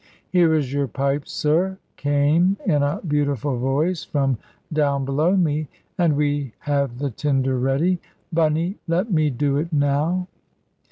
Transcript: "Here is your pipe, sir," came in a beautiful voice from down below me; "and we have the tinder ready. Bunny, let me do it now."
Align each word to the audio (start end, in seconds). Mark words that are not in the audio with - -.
"Here 0.29 0.55
is 0.55 0.73
your 0.73 0.87
pipe, 0.87 1.27
sir," 1.27 1.77
came 1.95 2.57
in 2.65 2.81
a 2.81 3.01
beautiful 3.07 3.59
voice 3.59 4.03
from 4.03 4.39
down 4.73 5.05
below 5.05 5.35
me; 5.37 5.67
"and 5.95 6.15
we 6.17 6.53
have 6.61 6.97
the 6.97 7.11
tinder 7.11 7.59
ready. 7.59 7.99
Bunny, 8.33 8.77
let 8.87 9.11
me 9.11 9.29
do 9.29 9.57
it 9.57 9.71
now." 9.71 10.27